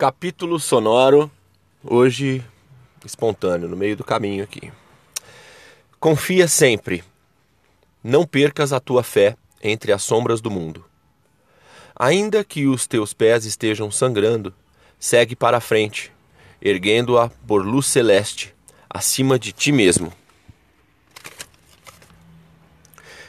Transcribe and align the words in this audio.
Capítulo 0.00 0.58
sonoro, 0.58 1.30
hoje 1.84 2.42
espontâneo, 3.04 3.68
no 3.68 3.76
meio 3.76 3.94
do 3.94 4.02
caminho 4.02 4.42
aqui. 4.42 4.72
Confia 5.98 6.48
sempre. 6.48 7.04
Não 8.02 8.24
percas 8.24 8.72
a 8.72 8.80
tua 8.80 9.02
fé 9.02 9.36
entre 9.62 9.92
as 9.92 10.02
sombras 10.02 10.40
do 10.40 10.50
mundo. 10.50 10.82
Ainda 11.94 12.42
que 12.42 12.66
os 12.66 12.86
teus 12.86 13.12
pés 13.12 13.44
estejam 13.44 13.90
sangrando, 13.90 14.54
segue 14.98 15.36
para 15.36 15.58
a 15.58 15.60
frente, 15.60 16.10
erguendo-a 16.62 17.28
por 17.46 17.62
luz 17.62 17.84
celeste, 17.84 18.54
acima 18.88 19.38
de 19.38 19.52
ti 19.52 19.70
mesmo. 19.70 20.10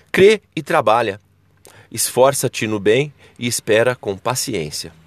Crê 0.10 0.42
e 0.56 0.64
trabalha. 0.64 1.20
Esforça-te 1.92 2.66
no 2.66 2.80
bem 2.80 3.14
e 3.38 3.46
espera 3.46 3.94
com 3.94 4.18
paciência. 4.18 5.01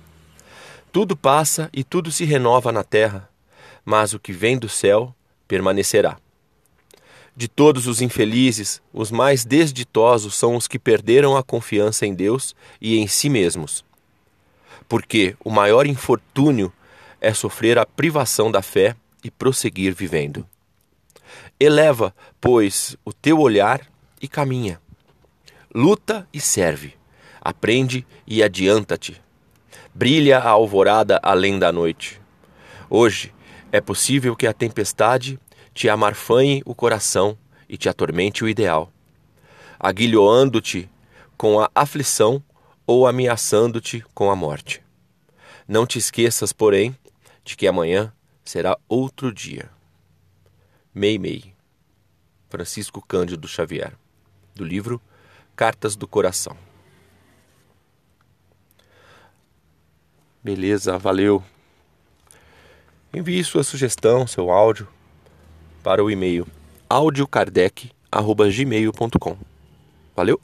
Tudo 0.95 1.17
passa 1.17 1.69
e 1.73 1.83
tudo 1.83 2.13
se 2.13 2.25
renova 2.25 2.71
na 2.71 2.85
terra, 2.85 3.29
mas 3.85 4.15
o 4.15 4.21
que 4.21 4.33
vem 4.33 4.57
do 4.57 4.69
céu 4.69 5.13
permanecerá. 5.49 6.19
De 7.35 7.49
todos 7.49 7.89
os 7.89 8.01
infelizes, 8.01 8.81
os 8.93 9.11
mais 9.11 9.45
desditosos 9.45 10.37
são 10.37 10.55
os 10.55 10.69
que 10.69 10.79
perderam 10.79 11.37
a 11.37 11.43
confiança 11.43 12.07
em 12.07 12.15
Deus 12.15 12.55
e 12.81 12.97
em 12.97 13.09
si 13.09 13.29
mesmos. 13.29 13.85
Porque 14.89 15.35
o 15.45 15.51
maior 15.51 15.85
infortúnio 15.85 16.73
é 17.21 17.35
sofrer 17.35 17.77
a 17.77 17.85
privação 17.85 18.49
da 18.49 18.63
fé 18.63 18.95
e 19.25 19.33
prosseguir 19.33 19.93
vivendo. 19.93 20.47
Eleva, 21.59 22.15
pois, 22.41 22.97
o 23.05 23.13
teu 23.13 23.41
olhar 23.41 23.81
e 24.23 24.29
caminha. 24.29 24.81
Luta 25.75 26.25
e 26.33 26.41
serve. 26.41 26.95
Aprende 27.41 28.07
e 28.29 28.45
adianta-te 28.45 29.24
brilha 29.95 30.39
a 30.39 30.49
alvorada 30.49 31.21
além 31.23 31.57
da 31.57 31.71
noite. 31.71 32.21
Hoje 32.91 33.33
é 33.71 33.81
possível 33.81 34.35
que 34.35 34.47
a 34.47 34.53
tempestade 34.53 35.39
te 35.73 35.89
amarfanhe 35.89 36.63
o 36.67 36.75
coração 36.75 37.39
e 37.69 37.77
te 37.77 37.89
atormente 37.89 38.43
o 38.43 38.49
ideal, 38.49 38.93
aguilhoando-te 39.79 40.91
com 41.37 41.61
a 41.61 41.71
aflição 41.73 42.43
ou 42.85 43.07
ameaçando-te 43.07 44.05
com 44.13 44.31
a 44.31 44.37
morte. 44.37 44.83
Não 45.67 45.87
te 45.87 45.99
esqueças, 45.99 46.53
porém, 46.53 46.97
de 47.45 47.57
que 47.57 47.67
amanhã 47.67 48.13
será 48.45 48.77
outro 48.89 49.33
dia. 49.33 49.71
Mei 50.93 51.19
Mei, 51.19 51.55
Francisco 52.51 53.01
Cândido 53.01 53.49
Xavier, 53.49 53.95
do 54.55 54.65
livro 54.65 55.01
Cartas 55.57 55.97
do 55.97 56.07
Coração. 56.07 56.57
Beleza, 60.45 60.99
valeu. 60.99 61.43
Envie 63.15 63.43
sua 63.43 63.65
sugestão, 63.65 64.27
seu 64.27 64.51
áudio 64.51 64.87
para 65.83 66.05
o 66.05 66.11
e-mail 66.11 66.47
audiokardec.gmail.com. 66.89 69.37
Valeu! 70.15 70.39